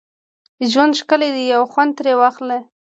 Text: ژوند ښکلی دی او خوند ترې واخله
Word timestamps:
ژوند 0.71 0.93
ښکلی 0.99 1.29
دی 1.35 1.45
او 1.57 1.63
خوند 1.71 1.91
ترې 1.97 2.13
واخله 2.19 2.57